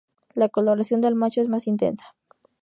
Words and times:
La 0.33 0.49
coloración 0.49 0.99
del 0.99 1.13
macho 1.13 1.41
es 1.43 1.47
más 1.47 1.67
intensa. 1.67 2.15